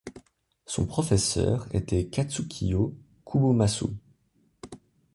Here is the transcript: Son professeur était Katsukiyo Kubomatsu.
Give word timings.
Son 0.65 0.87
professeur 0.87 1.67
était 1.75 2.07
Katsukiyo 2.07 2.97
Kubomatsu. 3.23 3.85